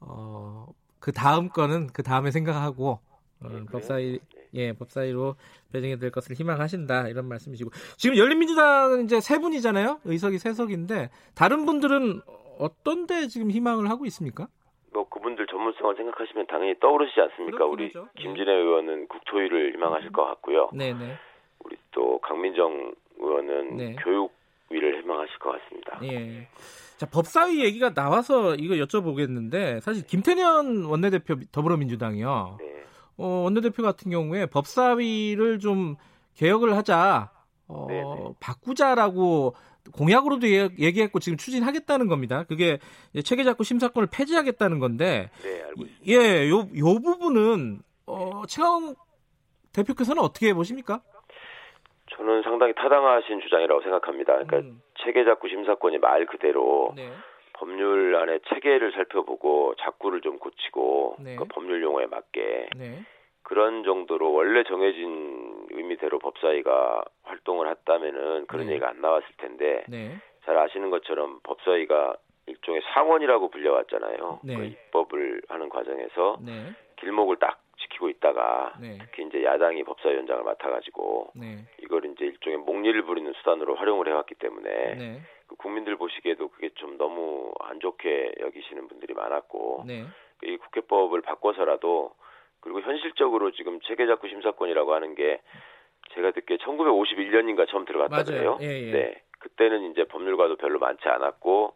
어, 0.00 0.66
그 0.98 1.12
다음 1.12 1.48
거는 1.48 1.88
그 1.92 2.02
다음에 2.02 2.32
생각하고, 2.32 2.98
어, 3.40 3.48
그래요? 3.48 3.66
법사위, 3.70 4.18
예, 4.54 4.72
법사위로 4.72 5.36
배정이 5.72 5.98
될 5.98 6.10
것을 6.10 6.36
희망하신다, 6.36 7.08
이런 7.08 7.26
말씀이시고. 7.26 7.70
지금 7.96 8.16
열린민주당은 8.16 9.04
이제 9.04 9.20
세 9.20 9.38
분이잖아요? 9.38 10.00
의석이 10.04 10.38
세 10.38 10.52
석인데, 10.52 11.10
다른 11.34 11.66
분들은 11.66 12.20
어떤데 12.58 13.28
지금 13.28 13.50
희망을 13.50 13.88
하고 13.88 14.06
있습니까? 14.06 14.48
뭐 14.92 15.08
그분들 15.08 15.46
전문성을 15.46 15.96
생각하시면 15.96 16.46
당연히 16.48 16.78
떠오르시지 16.80 17.20
않습니까? 17.20 17.64
우리. 17.64 17.92
김진애 18.18 18.52
의원은 18.52 19.08
국토위를 19.08 19.74
희망하실 19.74 20.12
것 20.12 20.24
같고요. 20.24 20.70
네네. 20.74 21.16
우리 21.64 21.76
또 21.92 22.18
강민정 22.18 22.92
의원은 23.18 23.76
네. 23.76 23.96
교육위를 24.02 25.02
희망하실 25.02 25.38
것 25.38 25.52
같습니다. 25.52 26.00
예. 26.02 26.48
자, 26.96 27.06
법사위 27.06 27.64
얘기가 27.64 27.94
나와서 27.94 28.56
이거 28.56 28.74
여쭤보겠는데, 28.74 29.80
사실 29.80 30.04
김태년 30.04 30.84
원내대표 30.84 31.36
더불어민주당이요. 31.52 32.56
네. 32.58 32.84
어, 33.20 33.42
원내대표 33.44 33.82
같은 33.82 34.10
경우에 34.10 34.46
법사위를 34.46 35.58
좀 35.58 35.96
개혁을 36.36 36.74
하자, 36.76 37.30
어, 37.68 37.86
네네. 37.86 38.34
바꾸자라고 38.40 39.54
공약으로도 39.92 40.48
예- 40.48 40.70
얘기했고 40.78 41.18
지금 41.18 41.36
추진하겠다는 41.36 42.06
겁니다. 42.08 42.44
그게 42.44 42.78
체계작구 43.22 43.64
심사권을 43.64 44.08
폐지하겠다는 44.10 44.78
건데, 44.78 45.30
네, 45.42 45.62
알고 45.62 45.82
있습니다. 45.84 46.06
예, 46.06 46.48
요, 46.48 46.60
요 46.76 47.00
부분은, 47.00 47.80
어, 48.06 48.42
최강 48.48 48.94
대표께서는 49.74 50.22
어떻게 50.22 50.54
보십니까? 50.54 51.00
저는 52.16 52.42
상당히 52.42 52.74
타당하신 52.74 53.40
주장이라고 53.42 53.82
생각합니다. 53.82 54.32
그러니까 54.32 54.58
음, 54.58 54.80
체계작구 55.04 55.48
심사권이 55.48 55.98
말 55.98 56.26
그대로 56.26 56.92
네. 56.96 57.10
법률 57.60 58.16
안에 58.16 58.38
체계를 58.48 58.92
살펴보고 58.92 59.74
작구를 59.80 60.22
좀 60.22 60.38
고치고 60.38 61.16
네. 61.20 61.36
그 61.36 61.44
법률 61.44 61.82
용어에 61.82 62.06
맞게 62.06 62.70
네. 62.74 63.02
그런 63.42 63.84
정도로 63.84 64.32
원래 64.32 64.64
정해진 64.64 65.66
의미대로 65.70 66.18
법사위가 66.20 67.04
활동을 67.22 67.68
했다면은 67.68 68.46
그런 68.46 68.66
네. 68.66 68.72
얘기가 68.72 68.88
안 68.88 69.02
나왔을 69.02 69.28
텐데 69.36 69.84
네. 69.88 70.16
잘 70.46 70.56
아시는 70.56 70.88
것처럼 70.88 71.40
법사위가 71.42 72.16
일종의 72.46 72.80
상원이라고 72.94 73.50
불려왔잖아요. 73.50 74.40
네. 74.42 74.56
그 74.56 74.64
입법을 74.64 75.42
하는 75.48 75.68
과정에서 75.68 76.38
네. 76.40 76.72
길목을 76.96 77.36
딱 77.36 77.60
지키고 77.78 78.08
있다가 78.08 78.72
네. 78.80 78.96
특히 79.02 79.24
이제 79.24 79.44
야당이 79.44 79.84
법사위원장을 79.84 80.42
맡아가지고 80.44 81.32
네. 81.34 81.58
이걸 81.82 82.06
이제 82.06 82.24
일종의 82.24 82.60
목리를 82.60 83.02
부리는 83.02 83.30
수단으로 83.34 83.74
활용을 83.74 84.08
해왔기 84.08 84.36
때문에 84.36 85.20
국민들 85.58 85.96
보시기에도 85.96 86.48
그게 86.48 86.70
좀 86.74 86.96
너무 86.98 87.52
안 87.60 87.80
좋게 87.80 88.34
여기시는 88.40 88.88
분들이 88.88 89.14
많았고 89.14 89.84
네. 89.86 90.04
이 90.42 90.56
국회법을 90.56 91.22
바꿔서라도 91.22 92.14
그리고 92.60 92.80
현실적으로 92.80 93.50
지금 93.52 93.80
체계작구 93.80 94.28
심사권이라고 94.28 94.94
하는 94.94 95.14
게 95.14 95.40
제가 96.14 96.32
듣기에 96.32 96.58
1951년인가 96.58 97.68
처음 97.68 97.84
들어갔다 97.84 98.16
맞아요. 98.16 98.24
그래요. 98.24 98.58
예, 98.60 98.88
예. 98.88 98.92
네. 98.92 99.22
그때는 99.38 99.90
이제 99.90 100.04
법률가도 100.04 100.56
별로 100.56 100.78
많지 100.78 101.08
않았고 101.08 101.74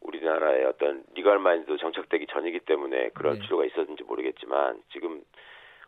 우리나라의 0.00 0.64
어떤 0.66 1.04
리갈 1.14 1.38
마인드도 1.38 1.78
정착되기 1.78 2.26
전이기 2.26 2.60
때문에 2.60 3.10
그런 3.10 3.34
네. 3.34 3.40
필요가 3.40 3.64
있었는지 3.64 4.02
모르겠지만 4.04 4.82
지금 4.92 5.22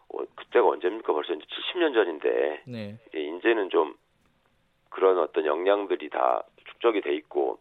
어, 0.08 0.18
그때가 0.34 0.66
언제입니까? 0.66 1.12
벌써 1.12 1.34
이제 1.34 1.44
70년 1.44 1.92
전인데 1.94 2.62
네. 2.66 2.98
예, 3.14 3.20
이제는 3.20 3.68
좀 3.70 3.94
그런 4.90 5.18
어떤 5.18 5.44
역량들이 5.44 6.08
다 6.08 6.44
축적이 6.78 7.02
돼 7.02 7.14
있고 7.14 7.58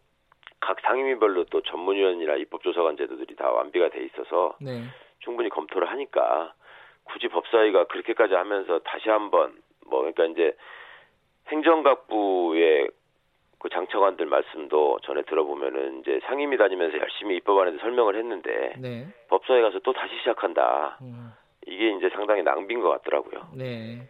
각 0.60 0.80
상임위별로 0.80 1.44
또 1.44 1.60
전문위원이나 1.62 2.34
입법조사관 2.36 2.96
제도들이 2.96 3.36
다 3.36 3.50
완비가 3.50 3.90
돼 3.90 4.04
있어서 4.04 4.56
네. 4.60 4.84
충분히 5.20 5.48
검토를 5.48 5.90
하니까 5.90 6.54
굳이 7.04 7.28
법사위가 7.28 7.84
그렇게까지 7.84 8.34
하면서 8.34 8.80
다시 8.80 9.08
한번 9.08 9.54
뭐 9.86 10.00
그러니까 10.00 10.26
이제 10.26 10.56
행정각부의 11.48 12.90
그 13.60 13.68
장차관들 13.70 14.26
말씀도 14.26 14.98
전에 15.02 15.22
들어보면은 15.22 16.00
이제 16.00 16.20
상임위 16.24 16.56
다니면서 16.58 16.98
열심히 16.98 17.36
입법안에도 17.36 17.78
설명을 17.78 18.16
했는데 18.16 18.74
네. 18.78 19.06
법사위 19.28 19.62
가서 19.62 19.80
또 19.80 19.92
다시 19.92 20.16
시작한다. 20.18 20.98
음. 21.02 21.32
이게 21.66 21.90
이제 21.90 22.08
상당히 22.10 22.42
낭비인 22.42 22.80
것 22.80 22.90
같더라고요. 22.90 23.48
네. 23.56 24.08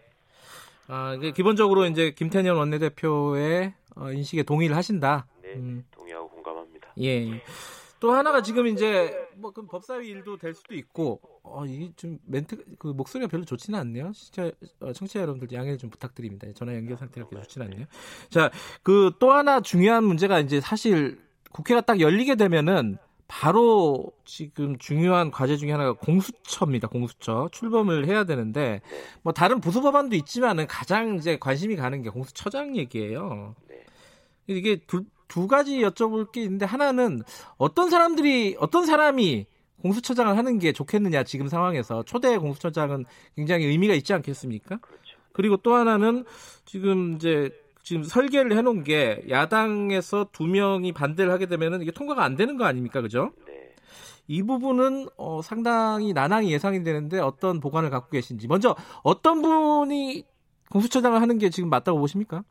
아, 0.88 1.14
이게 1.14 1.30
기본적으로 1.32 1.86
이제 1.86 2.10
김태년 2.12 2.56
원내대표의 2.56 3.74
어, 3.96 4.10
인식에 4.10 4.42
동의를 4.42 4.74
하신다. 4.74 5.26
네, 5.42 5.54
음. 5.54 5.84
동의하고 5.90 6.28
공감합니다. 6.30 6.92
예. 7.02 7.42
또 8.00 8.12
하나가 8.12 8.42
지금 8.42 8.68
이제 8.68 9.12
뭐그 9.36 9.66
법사위 9.66 10.06
일도 10.08 10.38
될 10.38 10.54
수도 10.54 10.74
있고 10.76 11.20
어 11.42 11.66
이게 11.66 11.90
좀 11.96 12.18
멘트 12.26 12.56
그 12.78 12.88
목소리가 12.88 13.28
별로 13.28 13.44
좋지는 13.44 13.76
않네요. 13.80 14.12
진짜 14.14 14.52
어, 14.80 14.92
청취자 14.92 15.20
여러분들 15.20 15.50
양해 15.52 15.76
좀 15.76 15.90
부탁드립니다. 15.90 16.46
전화 16.54 16.74
연결 16.76 16.96
상태가 16.96 17.26
그렇게 17.28 17.42
좋지는 17.44 17.66
않네요. 17.66 17.86
자, 18.30 18.50
그 18.84 19.10
또 19.18 19.32
하나 19.32 19.60
중요한 19.60 20.04
문제가 20.04 20.38
이제 20.38 20.60
사실 20.60 21.18
국회가 21.50 21.80
딱 21.80 21.98
열리게 22.00 22.36
되면은 22.36 22.98
바로 23.28 24.10
지금 24.24 24.78
중요한 24.78 25.30
과제 25.30 25.58
중에 25.58 25.70
하나가 25.70 25.92
공수처입니다. 25.92 26.88
공수처 26.88 27.48
출범을 27.52 28.06
해야 28.06 28.24
되는데 28.24 28.80
뭐 29.22 29.32
다른 29.32 29.60
부수 29.60 29.82
법안도 29.82 30.16
있지만은 30.16 30.66
가장 30.66 31.16
이제 31.16 31.38
관심이 31.38 31.76
가는 31.76 32.02
게 32.02 32.08
공수처장 32.08 32.76
얘기예요. 32.76 33.54
이게 34.46 34.76
두, 34.86 35.04
두 35.28 35.46
가지 35.46 35.80
여쭤볼 35.80 36.32
게 36.32 36.42
있는데 36.42 36.64
하나는 36.64 37.22
어떤 37.58 37.90
사람들이 37.90 38.56
어떤 38.58 38.86
사람이 38.86 39.46
공수처장을 39.82 40.36
하는 40.36 40.58
게 40.58 40.72
좋겠느냐 40.72 41.22
지금 41.22 41.48
상황에서 41.48 42.02
초대 42.04 42.36
공수처장은 42.38 43.04
굉장히 43.36 43.66
의미가 43.66 43.94
있지 43.94 44.14
않겠습니까? 44.14 44.78
그렇죠. 44.78 45.18
그리고 45.32 45.58
또 45.58 45.74
하나는 45.74 46.24
지금 46.64 47.14
이제 47.14 47.50
지금 47.88 48.02
설계를 48.02 48.52
해놓은 48.52 48.84
게 48.84 49.22
야당에서 49.30 50.26
두 50.30 50.46
명이 50.46 50.92
반대를 50.92 51.32
하게 51.32 51.46
되면은 51.46 51.80
이게 51.80 51.90
통과가 51.90 52.22
안 52.22 52.36
되는 52.36 52.58
거 52.58 52.66
아닙니까, 52.66 53.00
그죠? 53.00 53.30
네. 53.46 53.72
이 54.26 54.42
부분은 54.42 55.06
어, 55.16 55.40
상당히 55.40 56.12
난항이 56.12 56.52
예상이 56.52 56.84
되는데 56.84 57.18
어떤 57.18 57.60
보관을 57.60 57.88
갖고 57.88 58.10
계신지 58.10 58.46
먼저 58.46 58.76
어떤 59.02 59.40
분이 59.40 60.22
공수처장을 60.70 61.18
하는 61.18 61.38
게 61.38 61.48
지금 61.48 61.70
맞다고 61.70 61.98
보십니까? 61.98 62.42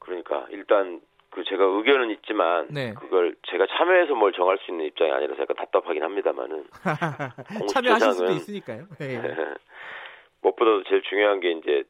그러니까 0.00 0.48
일단 0.50 1.00
그 1.30 1.44
제가 1.44 1.62
의견은 1.62 2.10
있지만 2.10 2.66
네. 2.70 2.94
그걸 2.94 3.36
제가 3.52 3.66
참여해서 3.78 4.16
뭘 4.16 4.32
정할 4.32 4.58
수 4.58 4.72
있는 4.72 4.86
입장이 4.86 5.12
아니라서 5.12 5.42
약간 5.42 5.54
답답하긴 5.58 6.02
합니다만은 6.02 6.64
참여하실 7.72 8.12
수도 8.14 8.32
있으니까요. 8.32 8.88
네. 8.98 9.22
무엇보다도 10.42 10.82
제일 10.88 11.02
중요한 11.02 11.38
게 11.38 11.52
이제 11.52 11.84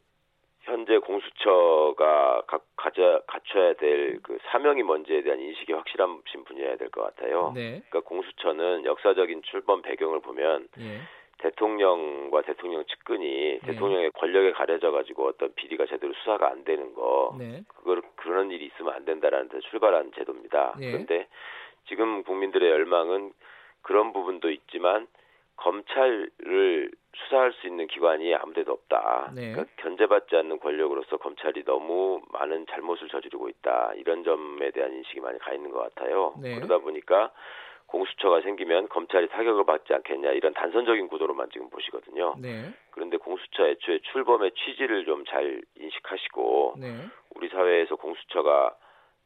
현재 0.63 0.99
공수처가 0.99 2.43
각 2.47 2.65
가져 2.77 3.23
갖춰야 3.27 3.75
될 3.75 4.21
그 4.23 4.39
사명이 4.51 4.83
뭔지에 4.83 5.23
대한 5.23 5.41
인식이 5.41 5.73
확실하신 5.73 6.45
분이어야 6.45 6.77
될 6.77 6.91
것 6.91 7.03
같아요. 7.03 7.53
네. 7.55 7.83
그러니까 7.89 8.01
공수처는 8.01 8.85
역사적인 8.85 9.43
출범 9.43 9.83
배경을 9.83 10.21
보면 10.21 10.69
예. 10.79 11.01
대통령과 11.39 12.43
대통령 12.43 12.85
측근이 12.85 13.27
네. 13.27 13.61
대통령의 13.65 14.11
권력에 14.13 14.53
가려져 14.53 14.91
가지고 14.91 15.27
어떤 15.29 15.55
비리가 15.55 15.87
제대로 15.87 16.13
수사가 16.13 16.51
안 16.51 16.65
되는 16.65 16.95
거 16.95 17.35
네. 17.39 17.63
그걸 17.77 18.03
그런 18.17 18.51
일이 18.51 18.67
있으면 18.67 18.93
안 18.95 19.05
된다라는 19.05 19.49
데 19.49 19.61
출발한 19.61 20.13
제도입니다. 20.13 20.75
네. 20.79 20.91
그런데 20.91 21.29
지금 21.87 22.23
국민들의 22.25 22.71
열망은 22.71 23.33
그런 23.83 24.13
부분도 24.13 24.51
있지만 24.51 25.07
검찰을 25.61 26.91
수사할 27.15 27.53
수 27.53 27.67
있는 27.67 27.87
기관이 27.87 28.35
아무데도 28.35 28.73
없다. 28.73 29.33
네. 29.35 29.53
그러니까 29.53 29.75
견제받지 29.77 30.37
않는 30.37 30.59
권력으로서 30.59 31.19
검찰이 31.19 31.65
너무 31.65 32.23
많은 32.33 32.67
잘못을 32.71 33.09
저지르고 33.09 33.49
있다. 33.49 33.93
이런 33.97 34.25
점에 34.25 34.71
대한 34.71 34.93
인식이 34.93 35.21
많이 35.21 35.39
가 35.39 35.53
있는 35.53 35.71
것 35.71 35.81
같아요. 35.81 36.35
네. 36.41 36.55
그러다 36.55 36.79
보니까 36.79 37.31
공수처가 37.87 38.41
생기면 38.43 38.89
검찰이 38.89 39.29
타격을 39.29 39.65
받지 39.65 39.93
않겠냐 39.93 40.31
이런 40.31 40.55
단선적인 40.55 41.09
구도로만 41.09 41.49
지금 41.53 41.69
보시거든요. 41.71 42.37
네. 42.39 42.73
그런데 42.93 43.17
공수처 43.17 43.67
애초에 43.67 43.99
출범의 44.13 44.53
취지를 44.53 45.05
좀 45.05 45.25
잘 45.27 45.61
인식하시고 45.77 46.75
네. 46.79 47.07
우리 47.35 47.49
사회에서 47.49 47.97
공수처가 47.97 48.75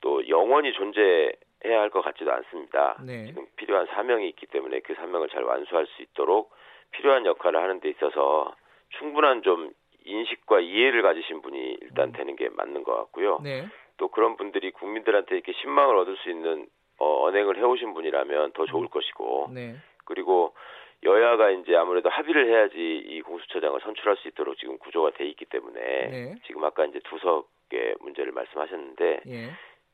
또 0.00 0.26
영원히 0.28 0.72
존재 0.72 1.32
해야 1.64 1.80
할 1.80 1.90
것 1.90 2.02
같지도 2.02 2.32
않습니다. 2.32 2.96
네. 3.04 3.26
지금 3.26 3.46
필요한 3.56 3.86
사명이 3.86 4.28
있기 4.30 4.46
때문에 4.46 4.80
그 4.80 4.94
사명을 4.94 5.28
잘 5.28 5.42
완수할 5.44 5.86
수 5.86 6.02
있도록 6.02 6.52
필요한 6.90 7.24
역할을 7.26 7.60
하는 7.60 7.80
데 7.80 7.88
있어서 7.90 8.54
충분한 8.98 9.42
좀 9.42 9.72
인식과 10.04 10.60
이해를 10.60 11.02
가지신 11.02 11.40
분이 11.42 11.78
일단 11.80 12.12
되는 12.12 12.36
게 12.36 12.48
맞는 12.50 12.84
것 12.84 12.94
같고요. 12.96 13.36
음. 13.38 13.42
네. 13.44 13.66
또 13.96 14.08
그런 14.08 14.36
분들이 14.36 14.70
국민들한테 14.72 15.34
이렇게 15.36 15.52
신망을 15.52 15.96
얻을 15.96 16.16
수 16.18 16.30
있는 16.30 16.66
어, 16.98 17.24
언행을 17.26 17.56
해오신 17.58 17.94
분이라면 17.94 18.52
더 18.52 18.66
좋을 18.66 18.88
것이고 18.88 19.50
네. 19.52 19.76
그리고 20.04 20.54
여야가 21.02 21.50
이제 21.50 21.74
아무래도 21.76 22.08
합의를 22.08 22.48
해야지 22.48 22.76
이 22.78 23.20
공수처장을 23.22 23.78
선출할 23.80 24.16
수 24.16 24.28
있도록 24.28 24.56
지금 24.58 24.78
구조가 24.78 25.10
돼 25.12 25.26
있기 25.26 25.44
때문에 25.46 25.80
네. 25.80 26.34
지금 26.46 26.64
아까 26.64 26.84
이제 26.86 26.98
두석의 27.04 27.96
문제를 28.00 28.32
말씀하셨는데 28.32 29.20
예. 29.26 29.50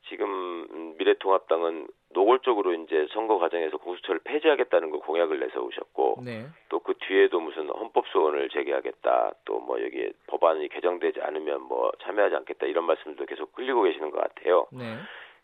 지금 0.08 0.96
미래통합당은 0.98 1.86
노골적으로 2.12 2.74
이제 2.74 3.06
선거 3.12 3.38
과정에서 3.38 3.76
공수처를 3.76 4.20
폐지하겠다는 4.24 4.90
걸 4.90 5.00
공약을 5.00 5.38
내세우셨고 5.38 6.22
네. 6.24 6.46
또그 6.68 6.94
뒤에도 7.00 7.38
무슨 7.40 7.68
헌법 7.68 8.08
소원을 8.08 8.48
제기하겠다 8.50 9.32
또 9.44 9.60
뭐 9.70 9.80
여기에 9.80 10.12
법안이 10.26 10.68
개정되지 10.68 11.20
않으면 11.20 11.62
뭐 11.62 11.92
참여하지 12.02 12.34
않겠다 12.34 12.66
이런 12.66 12.84
말씀도 12.86 13.24
계속 13.26 13.56
흘리고 13.56 13.82
계시는 13.82 14.10
것 14.10 14.20
같아요. 14.20 14.66
네. 14.72 14.96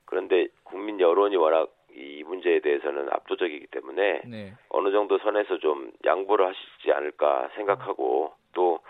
그런데 0.05 0.49
국민 0.65 0.99
여론이 0.99 1.37
워낙 1.37 1.71
이 1.95 2.25
문제에 2.25 2.59
대해서는 2.59 3.09
압도적이기 3.13 3.69
때문에 3.69 4.23
네. 4.27 4.53
어느 4.71 4.91
정도 4.91 5.19
선에서 5.19 5.59
좀 5.59 5.93
양보를 6.05 6.47
하시지 6.47 6.93
않을까 6.93 7.51
생각하고 7.55 8.33
또 8.53 8.81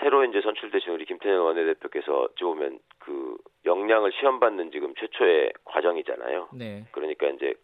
새로 0.00 0.24
이제 0.24 0.40
선출되신 0.42 0.92
우리 0.92 1.04
김태년 1.04 1.40
원내대표께서 1.40 2.22
어찌 2.22 2.44
보면 2.44 2.78
그 2.98 3.36
역량을 3.64 4.12
시험받는 4.18 4.70
지금 4.72 4.94
최초의 4.96 5.52
과정이잖아요. 5.64 6.48
네. 6.54 6.84
그러니까 6.92 7.28
이제 7.28 7.54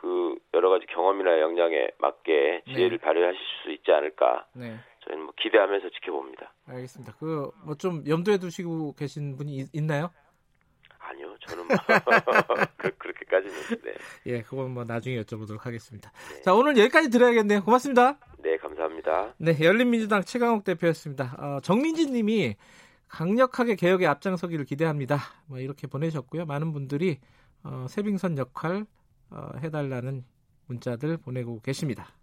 그 0.00 0.36
여러 0.54 0.68
가지 0.70 0.86
경험이나 0.86 1.40
역량에 1.40 1.88
맞게 1.98 2.62
지혜를 2.66 2.90
네. 2.90 2.96
발휘하실 2.98 3.40
수 3.64 3.70
있지 3.72 3.90
않을까 3.90 4.46
네. 4.54 4.76
저희는 5.00 5.24
뭐 5.24 5.32
기대하면서 5.40 5.88
지켜봅니다. 5.90 6.52
알겠습니다. 6.68 7.14
그 7.18 7.50
뭐 7.64 7.74
좀 7.76 8.04
염두에 8.06 8.38
두시고 8.38 8.94
계신 8.94 9.36
분이 9.36 9.56
있, 9.56 9.74
있나요? 9.74 10.10
아니요, 11.00 11.34
저는 11.40 11.66
뭐 11.66 11.76
그, 12.76 12.90
그렇게까지는 12.98 13.54
네. 13.82 13.92
예, 14.26 14.42
그건 14.42 14.72
뭐 14.74 14.84
나중에 14.84 15.16
여쭤보도록 15.22 15.62
하겠습니다. 15.62 16.12
자, 16.44 16.54
오늘 16.54 16.76
여기까지 16.76 17.08
들어야겠네요. 17.10 17.64
고맙습니다. 17.64 18.18
네, 18.42 18.56
감사합니다. 18.56 19.34
네, 19.38 19.56
열린민주당 19.60 20.22
최강욱 20.22 20.64
대표였습니다. 20.64 21.36
어, 21.38 21.60
정민진 21.60 22.12
님이 22.12 22.56
강력하게 23.08 23.74
개혁에 23.74 24.06
앞장서기를 24.06 24.64
기대합니다. 24.64 25.18
뭐 25.46 25.58
이렇게 25.58 25.86
보내셨고요. 25.86 26.46
많은 26.46 26.72
분들이 26.72 27.18
어, 27.62 27.86
세빙선 27.88 28.38
역할 28.38 28.86
어, 29.30 29.50
해달라는 29.58 30.24
문자들 30.66 31.16
보내고 31.16 31.60
계십니다. 31.60 32.17